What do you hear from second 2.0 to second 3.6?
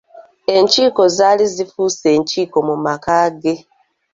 enkiiko mu maka ge.